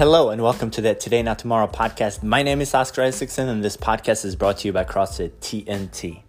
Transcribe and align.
Hello 0.00 0.30
and 0.30 0.40
welcome 0.40 0.70
to 0.70 0.80
the 0.80 0.94
Today 0.94 1.22
Not 1.22 1.40
Tomorrow 1.40 1.66
podcast. 1.66 2.22
My 2.22 2.42
name 2.42 2.62
is 2.62 2.72
Oscar 2.72 3.02
Isaacson 3.02 3.50
and 3.50 3.62
this 3.62 3.76
podcast 3.76 4.24
is 4.24 4.34
brought 4.34 4.56
to 4.60 4.68
you 4.68 4.72
by 4.72 4.82
CrossFit 4.82 5.32
TNT. 5.42 6.22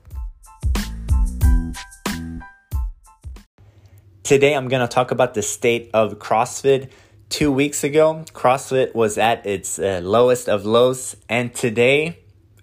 Today 4.24 4.56
I'm 4.56 4.68
going 4.68 4.86
to 4.86 4.94
talk 4.94 5.12
about 5.12 5.36
the 5.36 5.42
state 5.42 5.90
of 5.94 6.20
CrossFit. 6.20 6.90
Two 7.30 7.50
weeks 7.50 7.86
ago, 7.86 8.26
CrossFit 8.34 8.94
was 8.94 9.18
at 9.18 9.46
its 9.46 9.80
uh, 9.80 10.02
lowest 10.04 10.50
of 10.50 10.66
lows, 10.66 11.16
and 11.30 11.56
today, 11.56 12.20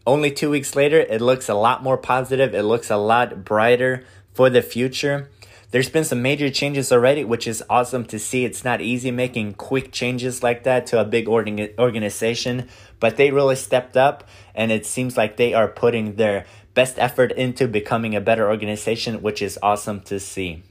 only 0.07 0.31
two 0.31 0.51
weeks 0.51 0.77
later, 0.77 1.01
it 1.01 1.23
looks 1.23 1.49
a 1.49 1.55
lot 1.55 1.83
more 1.83 1.97
positive. 1.97 2.55
It 2.55 2.65
looks 2.65 2.91
a 2.91 2.99
lot 2.99 3.47
brighter 3.47 4.05
for 4.35 4.51
the 4.51 4.61
future. 4.61 5.31
There's 5.71 5.91
been 5.91 6.05
some 6.05 6.23
major 6.23 6.49
changes 6.49 6.91
already, 6.91 7.25
which 7.25 7.47
is 7.47 7.63
awesome 7.69 8.07
to 8.07 8.19
see. 8.19 8.47
It's 8.47 8.65
not 8.65 8.81
easy 8.81 9.11
making 9.11 9.55
quick 9.55 9.93
changes 9.93 10.43
like 10.43 10.65
that 10.65 10.87
to 10.87 11.01
a 11.01 11.05
big 11.05 11.29
organization, 11.29 12.69
but 13.01 13.17
they 13.17 13.31
really 13.31 13.57
stepped 13.57 13.95
up, 13.95 14.27
and 14.55 14.73
it 14.73 14.87
seems 14.87 15.19
like 15.19 15.37
they 15.37 15.53
are 15.53 15.69
putting 15.69 16.15
their 16.15 16.47
best 16.73 16.99
effort 16.99 17.33
into 17.33 17.69
becoming 17.69 18.17
a 18.17 18.21
better 18.21 18.49
organization, 18.49 19.21
which 19.21 19.43
is 19.43 19.59
awesome 19.63 20.01
to 20.03 20.19
see. 20.19 20.63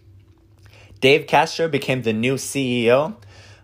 Dave 1.00 1.28
Castro 1.28 1.68
became 1.68 2.02
the 2.02 2.14
new 2.14 2.34
CEO. 2.34 3.18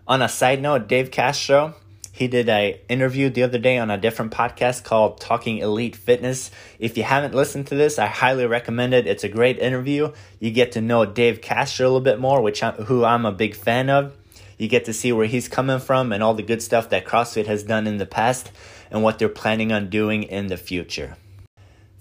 On 0.06 0.22
a 0.22 0.28
side 0.28 0.62
note, 0.62 0.86
Dave 0.86 1.10
Castro 1.10 1.74
he 2.14 2.28
did 2.28 2.48
a 2.48 2.80
interview 2.88 3.28
the 3.28 3.42
other 3.42 3.58
day 3.58 3.76
on 3.76 3.90
a 3.90 3.98
different 3.98 4.30
podcast 4.30 4.84
called 4.84 5.20
Talking 5.20 5.58
Elite 5.58 5.96
Fitness. 5.96 6.52
If 6.78 6.96
you 6.96 7.02
haven't 7.02 7.34
listened 7.34 7.66
to 7.66 7.74
this, 7.74 7.98
I 7.98 8.06
highly 8.06 8.46
recommend 8.46 8.94
it. 8.94 9.08
It's 9.08 9.24
a 9.24 9.28
great 9.28 9.58
interview. 9.58 10.12
You 10.38 10.52
get 10.52 10.70
to 10.72 10.80
know 10.80 11.04
Dave 11.04 11.40
Castro 11.40 11.86
a 11.86 11.88
little 11.88 12.00
bit 12.00 12.20
more, 12.20 12.40
which 12.40 12.62
I, 12.62 12.70
who 12.70 13.04
I'm 13.04 13.26
a 13.26 13.32
big 13.32 13.56
fan 13.56 13.90
of. 13.90 14.16
You 14.56 14.68
get 14.68 14.84
to 14.84 14.92
see 14.92 15.10
where 15.10 15.26
he's 15.26 15.48
coming 15.48 15.80
from 15.80 16.12
and 16.12 16.22
all 16.22 16.34
the 16.34 16.44
good 16.44 16.62
stuff 16.62 16.88
that 16.90 17.04
CrossFit 17.04 17.46
has 17.46 17.64
done 17.64 17.88
in 17.88 17.98
the 17.98 18.06
past 18.06 18.52
and 18.92 19.02
what 19.02 19.18
they're 19.18 19.28
planning 19.28 19.72
on 19.72 19.90
doing 19.90 20.22
in 20.22 20.46
the 20.46 20.56
future. 20.56 21.16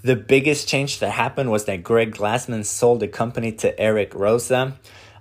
The 0.03 0.15
biggest 0.15 0.67
change 0.67 0.99
that 0.99 1.09
happened 1.09 1.49
was 1.49 1.65
that 1.65 1.81
Greg 1.81 2.13
Glassman 2.13 2.65
sold 2.65 2.99
the 2.99 3.07
company 3.07 3.51
to 3.53 3.79
Eric 3.79 4.11
Roza. 4.11 4.73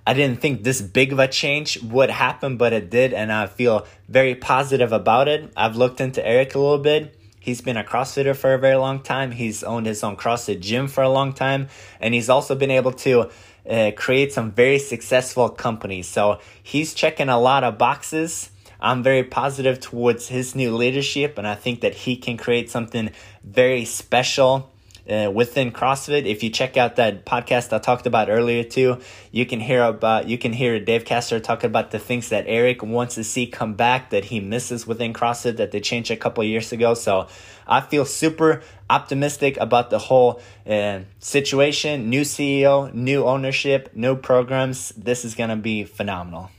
I 0.05 0.13
didn't 0.13 0.41
think 0.41 0.63
this 0.63 0.81
big 0.81 1.13
of 1.13 1.19
a 1.19 1.27
change 1.27 1.81
would 1.81 2.09
happen, 2.09 2.57
but 2.57 2.73
it 2.73 2.89
did, 2.89 3.13
and 3.13 3.31
I 3.31 3.47
feel 3.47 3.87
very 4.09 4.35
positive 4.35 4.91
about 4.91 5.27
it. 5.29 5.51
I've 5.55 5.77
looked 5.77 6.01
into 6.01 6.25
Eric 6.25 6.55
a 6.55 6.59
little 6.59 6.77
bit. 6.77 7.17
He's 7.39 7.61
been 7.61 7.77
a 7.77 7.83
CrossFitter 7.83 8.35
for 8.35 8.53
a 8.53 8.59
very 8.59 8.75
long 8.75 9.01
time. 9.01 9.31
He's 9.31 9.63
owned 9.63 9.85
his 9.85 10.03
own 10.03 10.17
CrossFit 10.17 10.59
gym 10.59 10.87
for 10.87 11.03
a 11.03 11.09
long 11.09 11.31
time, 11.33 11.67
and 12.01 12.13
he's 12.13 12.29
also 12.29 12.53
been 12.55 12.71
able 12.71 12.91
to 12.93 13.29
uh, 13.69 13.91
create 13.95 14.33
some 14.33 14.51
very 14.51 14.79
successful 14.79 15.49
companies. 15.49 16.07
So 16.07 16.39
he's 16.61 16.93
checking 16.93 17.29
a 17.29 17.39
lot 17.39 17.63
of 17.63 17.77
boxes. 17.77 18.49
I'm 18.81 19.03
very 19.03 19.23
positive 19.23 19.79
towards 19.79 20.27
his 20.27 20.53
new 20.53 20.75
leadership, 20.75 21.37
and 21.37 21.47
I 21.47 21.55
think 21.55 21.79
that 21.79 21.93
he 21.93 22.17
can 22.17 22.35
create 22.35 22.69
something 22.69 23.11
very 23.41 23.85
special 23.85 24.72
uh, 25.09 25.31
within 25.33 25.71
CrossFit. 25.71 26.25
If 26.25 26.43
you 26.43 26.49
check 26.49 26.77
out 26.77 26.95
that 26.95 27.25
podcast 27.25 27.73
I 27.73 27.79
talked 27.79 28.05
about 28.05 28.29
earlier 28.29 28.63
too, 28.63 28.99
you 29.31 29.45
can 29.45 29.59
hear 29.59 29.83
about 29.83 30.27
you 30.27 30.37
can 30.37 30.53
hear 30.53 30.79
Dave 30.79 31.05
Castro 31.05 31.39
talking 31.39 31.69
about 31.69 31.91
the 31.91 31.99
things 31.99 32.29
that 32.29 32.45
Eric 32.47 32.83
wants 32.83 33.15
to 33.15 33.23
see 33.23 33.47
come 33.47 33.73
back 33.73 34.11
that 34.11 34.25
he 34.25 34.39
misses 34.39 34.87
within 34.87 35.13
CrossFit 35.13 35.57
that 35.57 35.71
they 35.71 35.79
changed 35.79 36.11
a 36.11 36.17
couple 36.17 36.43
years 36.43 36.71
ago. 36.71 36.93
So 36.93 37.27
I 37.67 37.81
feel 37.81 38.05
super 38.05 38.61
optimistic 38.89 39.57
about 39.57 39.89
the 39.89 39.99
whole 39.99 40.41
uh, 40.67 40.99
situation. 41.19 42.09
New 42.09 42.21
CEO, 42.21 42.93
new 42.93 43.25
ownership, 43.25 43.89
new 43.93 44.15
programs. 44.15 44.89
This 44.89 45.25
is 45.25 45.35
gonna 45.35 45.57
be 45.57 45.83
phenomenal. 45.83 46.49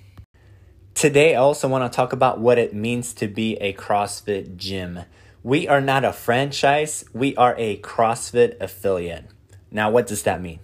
Today, 0.95 1.35
I 1.35 1.39
also 1.39 1.67
want 1.67 1.91
to 1.91 1.95
talk 1.95 2.13
about 2.13 2.39
what 2.39 2.57
it 2.57 2.73
means 2.73 3.15
to 3.15 3.27
be 3.27 3.57
a 3.57 3.73
CrossFit 3.73 4.57
gym. 4.57 5.01
We 5.45 5.69
are 5.69 5.83
not 5.83 6.07
a 6.07 6.13
franchise, 6.15 7.05
we 7.13 7.37
are 7.37 7.55
a 7.59 7.77
CrossFit 7.81 8.59
affiliate. 8.63 9.27
Now, 9.71 9.91
what 9.91 10.07
does 10.07 10.23
that 10.23 10.41
mean? 10.41 10.61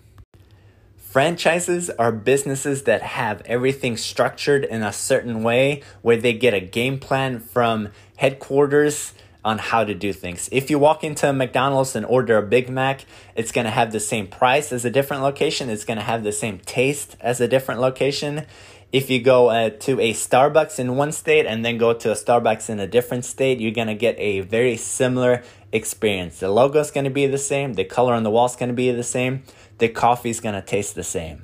Franchises 0.96 1.90
are 1.90 2.10
businesses 2.10 2.84
that 2.84 3.02
have 3.02 3.42
everything 3.44 3.98
structured 3.98 4.64
in 4.64 4.82
a 4.82 4.90
certain 4.90 5.42
way 5.42 5.82
where 6.00 6.16
they 6.16 6.32
get 6.32 6.54
a 6.54 6.60
game 6.60 6.98
plan 6.98 7.40
from 7.40 7.90
headquarters 8.16 9.12
on 9.44 9.58
how 9.58 9.84
to 9.84 9.92
do 9.92 10.14
things. 10.14 10.48
If 10.50 10.70
you 10.70 10.78
walk 10.78 11.04
into 11.04 11.30
McDonald's 11.30 11.94
and 11.94 12.06
order 12.06 12.38
a 12.38 12.42
Big 12.42 12.70
Mac, 12.70 13.04
it's 13.34 13.52
going 13.52 13.66
to 13.66 13.70
have 13.70 13.92
the 13.92 14.00
same 14.00 14.28
price 14.28 14.72
as 14.72 14.86
a 14.86 14.90
different 14.90 15.22
location, 15.22 15.68
it's 15.68 15.84
going 15.84 15.98
to 15.98 16.04
have 16.04 16.22
the 16.22 16.32
same 16.32 16.58
taste 16.58 17.18
as 17.20 17.38
a 17.38 17.46
different 17.46 17.82
location 17.82 18.46
if 18.92 19.08
you 19.08 19.20
go 19.20 19.48
uh, 19.48 19.70
to 19.70 20.00
a 20.00 20.12
Starbucks 20.12 20.78
in 20.78 20.96
one 20.96 21.12
state 21.12 21.46
and 21.46 21.64
then 21.64 21.78
go 21.78 21.92
to 21.92 22.10
a 22.10 22.14
Starbucks 22.14 22.68
in 22.68 22.80
a 22.80 22.86
different 22.86 23.24
state, 23.24 23.60
you're 23.60 23.70
gonna 23.70 23.94
get 23.94 24.18
a 24.18 24.40
very 24.40 24.76
similar 24.76 25.42
experience. 25.72 26.40
The 26.40 26.48
logo 26.48 26.80
is 26.80 26.90
gonna 26.90 27.10
be 27.10 27.26
the 27.26 27.38
same, 27.38 27.74
the 27.74 27.84
color 27.84 28.14
on 28.14 28.24
the 28.24 28.30
wall 28.30 28.46
is 28.46 28.56
gonna 28.56 28.72
be 28.72 28.90
the 28.90 29.04
same, 29.04 29.44
the 29.78 29.88
coffee 29.88 30.30
is 30.30 30.40
gonna 30.40 30.62
taste 30.62 30.96
the 30.96 31.04
same. 31.04 31.42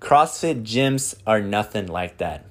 CrossFit 0.00 0.62
gyms 0.62 1.14
are 1.26 1.40
nothing 1.40 1.86
like 1.86 2.16
that. 2.18 2.46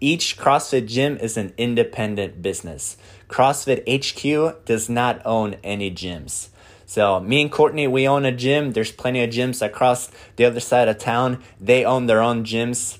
Each 0.00 0.36
CrossFit 0.36 0.88
gym 0.88 1.16
is 1.18 1.36
an 1.36 1.54
independent 1.56 2.42
business. 2.42 2.96
CrossFit 3.28 3.86
HQ 3.86 4.64
does 4.64 4.88
not 4.88 5.22
own 5.24 5.54
any 5.62 5.92
gyms. 5.92 6.48
So 6.84 7.20
me 7.20 7.40
and 7.40 7.50
Courtney, 7.50 7.86
we 7.86 8.06
own 8.08 8.24
a 8.26 8.32
gym. 8.32 8.72
There's 8.72 8.90
plenty 8.92 9.22
of 9.22 9.30
gyms 9.30 9.64
across 9.64 10.10
the 10.36 10.44
other 10.44 10.60
side 10.60 10.88
of 10.88 10.98
town. 10.98 11.42
They 11.60 11.84
own 11.84 12.06
their 12.06 12.20
own 12.20 12.44
gyms. 12.44 12.98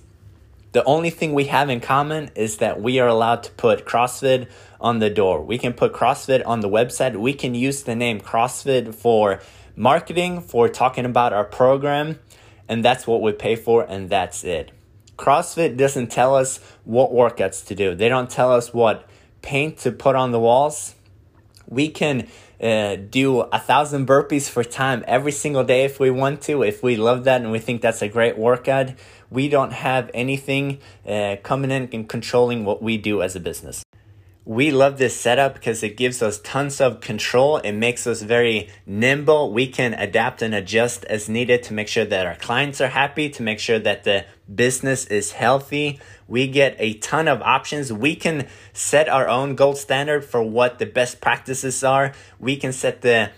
The 0.73 0.83
only 0.85 1.11
thing 1.11 1.35
we 1.35 1.45
have 1.45 1.69
in 1.69 1.81
common 1.81 2.31
is 2.35 2.57
that 2.57 2.81
we 2.81 2.99
are 2.99 3.07
allowed 3.07 3.43
to 3.43 3.53
put 3.53 3.85
CrossFit 3.85 4.49
on 4.81 5.01
the 5.01 5.11
door. 5.11 5.43
We 5.43 5.59
can 5.59 5.75
put 5.75 5.93
CrossFit 5.93 6.43
on 6.47 6.61
the 6.61 6.69
website. 6.69 7.15
We 7.15 7.35
can 7.35 7.55
use 7.55 7.83
the 7.83 7.95
name 7.95 8.21
CrossFit 8.21 8.95
for 8.95 9.41
marketing, 9.77 10.41
for 10.41 10.71
talking 10.71 11.05
about 11.05 11.35
our 11.35 11.45
program, 11.45 12.19
and 12.69 12.83
that's 12.83 13.07
what 13.07 13.21
we 13.21 13.33
pay 13.33 13.55
for, 13.55 13.83
and 13.83 14.09
that's 14.09 14.45
it. 14.45 14.71
CrossFit 15.19 15.77
doesn't 15.77 16.11
tell 16.11 16.35
us 16.35 16.59
what 16.85 17.13
workouts 17.13 17.67
to 17.67 17.75
do, 17.75 17.95
they 17.95 18.09
don't 18.09 18.31
tell 18.31 18.51
us 18.51 18.73
what 18.73 19.09
paint 19.43 19.77
to 19.79 19.93
put 19.93 20.17
on 20.17 20.33
the 20.33 20.41
walls. 20.41 20.95
We 21.73 21.89
can 21.89 22.29
uh, 22.63 22.97
do 22.97 23.41
a 23.41 23.59
thousand 23.59 24.07
burpees 24.07 24.49
for 24.49 24.63
time 24.63 25.03
every 25.09 25.33
single 25.33 25.65
day 25.65 25.85
if 25.85 25.99
we 25.99 26.11
want 26.11 26.43
to, 26.43 26.63
if 26.63 26.83
we 26.83 26.97
love 26.97 27.25
that 27.25 27.41
and 27.41 27.51
we 27.51 27.59
think 27.59 27.81
that's 27.81 28.03
a 28.03 28.09
great 28.09 28.37
workout. 28.37 28.91
We 29.31 29.49
don't 29.49 29.73
have 29.73 30.11
anything 30.13 30.79
uh, 31.09 31.37
coming 31.43 31.71
in 31.71 31.89
and 31.93 32.07
controlling 32.07 32.67
what 32.67 32.83
we 32.83 32.99
do 32.99 33.23
as 33.23 33.35
a 33.35 33.41
business. 33.41 33.83
We 34.45 34.73
love 34.73 34.99
this 34.99 35.17
setup 35.17 35.55
because 35.55 35.85
it 35.85 35.97
gives 35.97 36.21
us 36.21 36.41
tons 36.41 36.81
of 36.81 37.01
control. 37.01 37.59
It 37.59 37.73
makes 37.73 38.09
us 38.09 38.23
very 38.23 38.71
nimble. 38.85 39.53
We 39.53 39.69
can 39.69 39.95
adapt 39.95 40.43
and 40.43 40.53
adjust 40.53 41.05
as 41.05 41.29
needed 41.29 41.63
to 41.65 41.75
make 41.75 41.87
sure 41.87 42.05
that 42.05 42.27
our 42.27 42.35
clients 42.35 42.81
are 42.81 42.89
happy, 42.89 43.31
to 43.31 43.43
make 43.43 43.61
sure 43.61 43.79
that 43.79 44.03
the 44.03 44.25
business 44.53 45.07
is 45.07 45.31
healthy. 45.31 46.01
We 46.27 46.49
get 46.49 46.75
a 46.81 46.95
ton 46.95 47.29
of 47.29 47.41
options. 47.41 47.93
We 47.93 48.17
can 48.17 48.49
set 48.73 49.09
our 49.09 49.29
own 49.29 49.55
gold 49.55 49.79
standard 49.79 50.25
for 50.25 50.43
what 50.43 50.81
the 50.81 50.87
best 50.87 51.21
practices 51.21 51.85
are. 51.85 52.13
We 52.41 52.57
can 52.57 52.73
set 52.73 53.03
the 53.03 53.31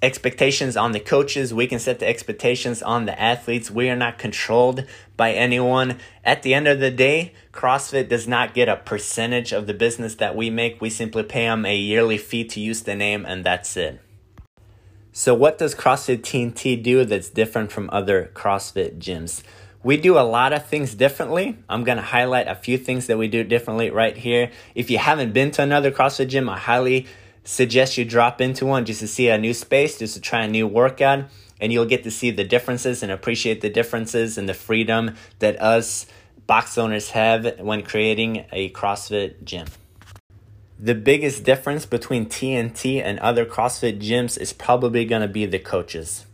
expectations 0.00 0.76
on 0.76 0.92
the 0.92 1.00
coaches. 1.00 1.52
We 1.52 1.66
can 1.66 1.78
set 1.78 1.98
the 1.98 2.06
expectations 2.06 2.82
on 2.82 3.06
the 3.06 3.20
athletes. 3.20 3.70
We 3.70 3.90
are 3.90 3.96
not 3.96 4.18
controlled 4.18 4.84
by 5.16 5.32
anyone. 5.32 5.98
At 6.24 6.42
the 6.42 6.54
end 6.54 6.68
of 6.68 6.80
the 6.80 6.90
day, 6.90 7.32
CrossFit 7.52 8.08
does 8.08 8.28
not 8.28 8.54
get 8.54 8.68
a 8.68 8.76
percentage 8.76 9.52
of 9.52 9.66
the 9.66 9.74
business 9.74 10.14
that 10.16 10.36
we 10.36 10.50
make. 10.50 10.80
We 10.80 10.90
simply 10.90 11.24
pay 11.24 11.46
them 11.46 11.66
a 11.66 11.76
yearly 11.76 12.18
fee 12.18 12.44
to 12.44 12.60
use 12.60 12.82
the 12.82 12.94
name, 12.94 13.24
and 13.26 13.44
that's 13.44 13.76
it. 13.76 14.00
So, 15.10 15.34
what 15.34 15.58
does 15.58 15.74
CrossFit 15.74 16.18
TNT 16.18 16.80
do 16.80 17.04
that's 17.04 17.30
different 17.30 17.72
from 17.72 17.90
other 17.92 18.30
CrossFit 18.34 18.98
gyms? 18.98 19.42
We 19.82 19.96
do 19.96 20.18
a 20.18 20.20
lot 20.20 20.52
of 20.52 20.66
things 20.66 20.94
differently. 20.94 21.56
I'm 21.68 21.82
going 21.82 21.98
to 21.98 22.04
highlight 22.04 22.46
a 22.46 22.54
few 22.54 22.78
things 22.78 23.06
that 23.06 23.18
we 23.18 23.26
do 23.26 23.42
differently 23.42 23.90
right 23.90 24.16
here. 24.16 24.50
If 24.74 24.90
you 24.90 24.98
haven't 24.98 25.32
been 25.32 25.50
to 25.52 25.62
another 25.62 25.90
CrossFit 25.90 26.28
gym, 26.28 26.48
I 26.48 26.58
highly 26.58 27.06
suggest 27.48 27.96
you 27.96 28.04
drop 28.04 28.42
into 28.42 28.66
one 28.66 28.84
just 28.84 29.00
to 29.00 29.08
see 29.08 29.30
a 29.30 29.38
new 29.38 29.54
space, 29.54 29.98
just 29.98 30.14
to 30.14 30.20
try 30.20 30.44
a 30.44 30.48
new 30.48 30.66
workout, 30.66 31.24
and 31.58 31.72
you'll 31.72 31.86
get 31.86 32.04
to 32.04 32.10
see 32.10 32.30
the 32.30 32.44
differences 32.44 33.02
and 33.02 33.10
appreciate 33.10 33.62
the 33.62 33.70
differences 33.70 34.36
and 34.36 34.46
the 34.46 34.54
freedom 34.54 35.14
that 35.38 35.60
us 35.60 36.04
box 36.46 36.76
owners 36.76 37.10
have 37.10 37.58
when 37.58 37.82
creating 37.82 38.44
a 38.52 38.70
CrossFit 38.70 39.44
gym. 39.44 39.66
The 40.78 40.94
biggest 40.94 41.42
difference 41.42 41.86
between 41.86 42.26
TNT 42.26 43.02
and 43.02 43.18
other 43.18 43.46
CrossFit 43.46 43.98
gyms 43.98 44.38
is 44.38 44.52
probably 44.52 45.06
going 45.06 45.22
to 45.22 45.28
be 45.28 45.46
the 45.46 45.58
coaches. 45.58 46.26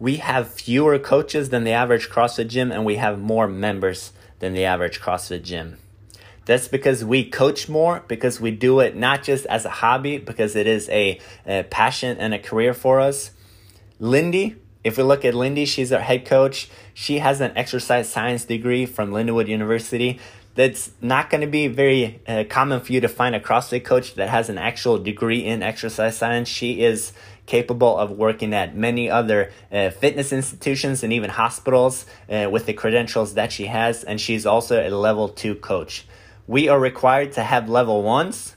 We 0.00 0.16
have 0.16 0.52
fewer 0.52 0.98
coaches 0.98 1.50
than 1.50 1.62
the 1.62 1.70
average 1.70 2.08
CrossFit 2.08 2.48
gym, 2.48 2.72
and 2.72 2.84
we 2.84 2.96
have 2.96 3.20
more 3.20 3.46
members 3.46 4.12
than 4.40 4.52
the 4.52 4.64
average 4.64 5.00
CrossFit 5.00 5.42
gym. 5.42 5.78
That's 6.50 6.66
because 6.66 7.04
we 7.04 7.30
coach 7.30 7.68
more, 7.68 8.02
because 8.08 8.40
we 8.40 8.50
do 8.50 8.80
it 8.80 8.96
not 8.96 9.22
just 9.22 9.46
as 9.46 9.64
a 9.64 9.70
hobby, 9.70 10.18
because 10.18 10.56
it 10.56 10.66
is 10.66 10.88
a, 10.88 11.20
a 11.46 11.62
passion 11.62 12.18
and 12.18 12.34
a 12.34 12.40
career 12.40 12.74
for 12.74 12.98
us. 12.98 13.30
Lindy, 14.00 14.56
if 14.82 14.96
we 14.96 15.04
look 15.04 15.24
at 15.24 15.32
Lindy, 15.32 15.64
she's 15.64 15.92
our 15.92 16.00
head 16.00 16.26
coach. 16.26 16.68
She 16.92 17.20
has 17.20 17.40
an 17.40 17.52
exercise 17.54 18.10
science 18.10 18.46
degree 18.46 18.84
from 18.84 19.12
Lindenwood 19.12 19.46
University. 19.46 20.18
that's 20.56 20.90
not 21.00 21.30
going 21.30 21.40
to 21.40 21.46
be 21.46 21.68
very 21.68 22.20
uh, 22.26 22.42
common 22.48 22.80
for 22.80 22.92
you 22.92 23.00
to 23.00 23.08
find 23.08 23.36
a 23.36 23.40
CrossFit 23.40 23.84
coach 23.84 24.14
that 24.16 24.28
has 24.28 24.48
an 24.48 24.58
actual 24.58 24.98
degree 24.98 25.44
in 25.44 25.62
exercise 25.62 26.16
science. 26.16 26.48
She 26.48 26.82
is 26.82 27.12
capable 27.46 27.96
of 27.96 28.10
working 28.10 28.52
at 28.54 28.74
many 28.74 29.08
other 29.08 29.52
uh, 29.70 29.90
fitness 29.90 30.32
institutions 30.32 31.04
and 31.04 31.12
even 31.12 31.30
hospitals 31.30 32.06
uh, 32.28 32.48
with 32.50 32.66
the 32.66 32.72
credentials 32.72 33.34
that 33.34 33.52
she 33.52 33.66
has, 33.66 34.02
and 34.02 34.20
she's 34.20 34.46
also 34.46 34.84
a 34.84 34.90
level 34.90 35.28
two 35.28 35.54
coach. 35.54 36.06
We 36.50 36.66
are 36.68 36.80
required 36.80 37.30
to 37.34 37.44
have 37.44 37.68
level 37.68 38.02
ones 38.02 38.56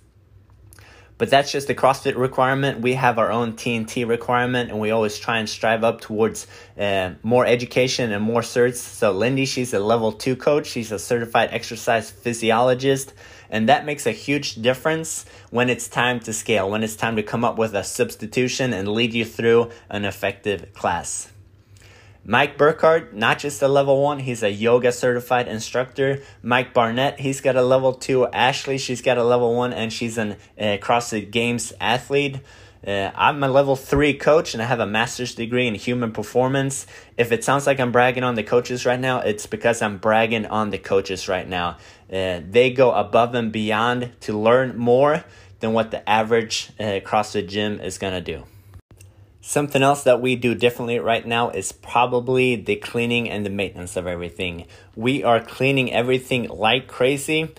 but 1.18 1.30
that's 1.30 1.52
just 1.52 1.68
the 1.68 1.76
CrossFit 1.76 2.18
requirement. 2.18 2.82
We 2.82 2.96
have 2.96 3.18
our 3.18 3.32
own 3.32 3.54
TNT 3.54 4.06
requirement, 4.06 4.72
and 4.72 4.80
we 4.80 4.92
always 4.92 5.18
try 5.18 5.38
and 5.38 5.48
strive 5.48 5.84
up 5.84 6.02
towards 6.02 6.48
uh, 6.78 7.12
more 7.22 7.46
education 7.46 8.12
and 8.12 8.22
more 8.22 8.42
certs. 8.42 8.76
So, 8.76 9.12
Lindy, 9.12 9.46
she's 9.46 9.74
a 9.74 9.80
level 9.80 10.12
two 10.12 10.36
coach, 10.36 10.68
she's 10.68 10.92
a 10.92 11.00
certified 11.00 11.50
exercise 11.54 12.12
physiologist, 12.12 13.14
and 13.50 13.70
that 13.70 13.86
makes 13.86 14.06
a 14.06 14.12
huge 14.12 14.56
difference 14.56 15.26
when 15.50 15.70
it's 15.70 15.88
time 15.88 16.20
to 16.22 16.34
scale, 16.34 16.70
when 16.70 16.84
it's 16.84 16.96
time 16.96 17.16
to 17.16 17.24
come 17.24 17.46
up 17.46 17.58
with 17.58 17.76
a 17.76 17.84
substitution 17.84 18.74
and 18.74 18.88
lead 18.88 19.14
you 19.14 19.24
through 19.24 19.70
an 19.90 20.04
effective 20.04 20.74
class. 20.74 21.32
Mike 22.26 22.58
Burkhardt, 22.58 23.14
not 23.14 23.40
just 23.40 23.62
a 23.62 23.68
level 23.68 24.02
one, 24.02 24.20
he's 24.20 24.44
a 24.44 24.50
yoga 24.50 24.94
certified 24.94 25.48
instructor. 25.50 26.22
Mike 26.42 26.74
Barnett, 26.74 27.20
he's 27.20 27.42
got 27.42 27.58
a 27.58 27.62
level 27.62 27.94
two. 27.94 28.28
Ashley, 28.28 28.78
she's 28.78 29.02
got 29.02 29.18
a 29.18 29.24
level 29.24 29.54
one, 29.54 29.74
and 29.74 29.92
she's 29.92 30.18
an 30.18 30.38
uh, 30.58 30.78
CrossFit 30.80 31.32
Games 31.32 31.74
athlete. 31.82 32.40
Uh, 32.86 33.12
I'm 33.16 33.42
a 33.44 33.48
level 33.48 33.78
three 33.78 34.14
coach 34.14 34.54
and 34.54 34.62
I 34.62 34.66
have 34.66 34.82
a 34.82 34.86
master's 34.86 35.36
degree 35.36 35.68
in 35.68 35.76
human 35.76 36.12
performance. 36.12 36.86
If 37.18 37.32
it 37.32 37.44
sounds 37.44 37.66
like 37.66 37.80
I'm 37.80 37.94
bragging 37.94 38.24
on 38.24 38.36
the 38.36 38.44
coaches 38.44 38.86
right 38.86 39.00
now, 39.00 39.20
it's 39.20 39.46
because 39.46 39.82
I'm 39.82 40.00
bragging 40.00 40.46
on 40.46 40.70
the 40.70 40.78
coaches 40.78 41.30
right 41.30 41.48
now. 41.48 41.78
Uh, 42.12 42.42
they 42.46 42.72
go 42.72 42.92
above 42.92 43.36
and 43.36 43.54
beyond 43.54 44.12
to 44.22 44.38
learn 44.38 44.78
more 44.78 45.24
than 45.62 45.72
what 45.72 45.92
the 45.92 46.08
average 46.10 46.72
uh, 46.78 47.00
CrossFit 47.00 47.48
gym 47.48 47.80
is 47.80 47.98
going 47.98 48.14
to 48.14 48.22
do. 48.22 48.44
Something 49.46 49.84
else 49.84 50.04
that 50.04 50.22
we 50.22 50.38
do 50.38 50.56
differently 50.56 51.00
right 51.00 51.28
now 51.28 51.50
is 51.50 51.74
probably 51.74 52.56
the 52.56 52.78
cleaning 52.78 53.30
and 53.30 53.46
the 53.46 53.50
maintenance 53.50 53.98
of 53.98 54.08
everything. 54.08 54.68
We 54.96 55.22
are 55.22 55.42
cleaning 55.42 55.92
everything 55.92 56.48
like 56.48 56.88
crazy. 56.88 57.54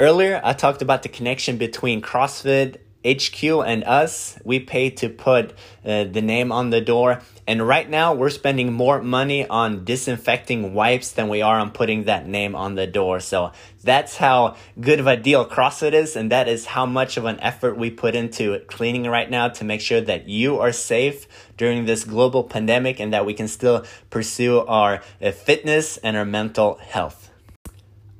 Earlier, 0.00 0.40
I 0.42 0.54
talked 0.54 0.80
about 0.80 1.02
the 1.02 1.10
connection 1.10 1.58
between 1.58 2.00
CrossFit 2.00 2.78
HQ 3.06 3.42
and 3.44 3.84
us, 3.84 4.38
we 4.44 4.58
pay 4.58 4.90
to 4.90 5.08
put 5.08 5.52
uh, 5.84 6.04
the 6.04 6.20
name 6.20 6.50
on 6.50 6.70
the 6.70 6.80
door. 6.80 7.20
And 7.46 7.66
right 7.66 7.88
now, 7.88 8.12
we're 8.12 8.30
spending 8.30 8.72
more 8.72 9.00
money 9.00 9.46
on 9.46 9.84
disinfecting 9.84 10.74
wipes 10.74 11.12
than 11.12 11.28
we 11.28 11.40
are 11.40 11.58
on 11.58 11.70
putting 11.70 12.04
that 12.04 12.26
name 12.26 12.54
on 12.56 12.74
the 12.74 12.86
door. 12.86 13.20
So 13.20 13.52
that's 13.82 14.16
how 14.16 14.56
good 14.80 15.00
of 15.00 15.06
a 15.06 15.16
deal 15.16 15.46
CrossFit 15.46 15.92
is. 15.92 16.16
And 16.16 16.32
that 16.32 16.48
is 16.48 16.66
how 16.66 16.86
much 16.86 17.16
of 17.16 17.24
an 17.24 17.38
effort 17.40 17.78
we 17.78 17.90
put 17.90 18.14
into 18.14 18.58
cleaning 18.66 19.04
right 19.04 19.30
now 19.30 19.48
to 19.48 19.64
make 19.64 19.80
sure 19.80 20.00
that 20.00 20.28
you 20.28 20.58
are 20.58 20.72
safe 20.72 21.26
during 21.56 21.86
this 21.86 22.04
global 22.04 22.44
pandemic 22.44 23.00
and 23.00 23.12
that 23.12 23.24
we 23.24 23.34
can 23.34 23.48
still 23.48 23.84
pursue 24.10 24.60
our 24.60 25.02
uh, 25.22 25.30
fitness 25.30 25.96
and 25.98 26.16
our 26.16 26.24
mental 26.24 26.74
health. 26.76 27.27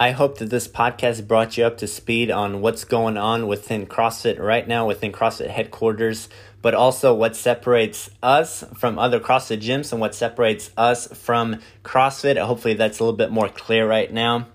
I 0.01 0.13
hope 0.13 0.39
that 0.39 0.51
this 0.51 0.69
podcast 0.69 1.27
brought 1.27 1.57
you 1.57 1.65
up 1.65 1.79
to 1.79 1.89
speed 1.89 2.31
on 2.31 2.61
what's 2.61 2.85
going 2.85 3.17
on 3.17 3.49
within 3.49 3.85
CrossFit 3.85 4.39
right 4.39 4.67
now, 4.67 4.87
within 4.87 5.11
CrossFit 5.11 5.51
headquarters, 5.51 6.29
but 6.63 6.73
also 6.73 7.13
what 7.13 7.35
separates 7.35 8.09
us 8.23 8.63
from 8.77 8.97
other 8.97 9.19
CrossFit 9.19 9.61
gyms 9.61 9.91
and 9.91 10.01
what 10.01 10.15
separates 10.15 10.71
us 10.77 11.09
from 11.09 11.59
CrossFit. 11.83 12.41
Hopefully, 12.41 12.75
that's 12.75 13.01
a 13.01 13.03
little 13.03 13.17
bit 13.17 13.33
more 13.33 13.49
clear 13.49 13.89
right 13.89 14.13
now. 14.13 14.47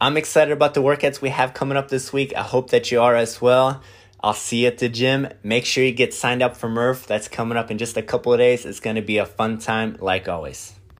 I'm 0.00 0.16
excited 0.16 0.50
about 0.50 0.74
the 0.74 0.82
workouts 0.82 1.20
we 1.20 1.28
have 1.28 1.54
coming 1.54 1.76
up 1.76 1.88
this 1.88 2.12
week. 2.12 2.34
I 2.34 2.42
hope 2.42 2.70
that 2.70 2.90
you 2.90 3.00
are 3.00 3.14
as 3.14 3.40
well. 3.40 3.80
I'll 4.20 4.34
see 4.34 4.62
you 4.62 4.66
at 4.66 4.78
the 4.78 4.88
gym. 4.88 5.28
Make 5.44 5.64
sure 5.64 5.84
you 5.84 5.92
get 5.92 6.12
signed 6.12 6.42
up 6.42 6.56
for 6.56 6.68
Murph. 6.68 7.06
That's 7.06 7.28
coming 7.28 7.56
up 7.56 7.70
in 7.70 7.78
just 7.78 7.96
a 7.96 8.02
couple 8.02 8.32
of 8.32 8.40
days. 8.40 8.66
It's 8.66 8.80
going 8.80 8.96
to 8.96 9.02
be 9.02 9.18
a 9.18 9.26
fun 9.26 9.58
time, 9.58 9.96
like 10.00 10.28
always. 10.28 10.79